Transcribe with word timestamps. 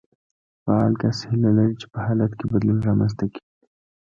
فعال 0.63 0.93
کس 1.01 1.17
هيله 1.29 1.49
لري 1.57 1.75
چې 1.81 1.87
په 1.93 1.99
حالت 2.05 2.31
کې 2.37 2.45
بدلون 2.51 2.79
رامنځته 2.87 3.25
کړي. 3.33 3.43